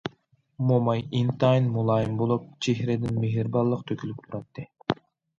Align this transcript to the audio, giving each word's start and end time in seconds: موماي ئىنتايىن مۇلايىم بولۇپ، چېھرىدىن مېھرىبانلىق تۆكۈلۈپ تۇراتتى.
موماي 0.67 1.01
ئىنتايىن 1.17 1.67
مۇلايىم 1.75 2.15
بولۇپ، 2.21 2.47
چېھرىدىن 2.67 3.19
مېھرىبانلىق 3.25 3.83
تۆكۈلۈپ 3.93 4.23
تۇراتتى. 4.25 4.65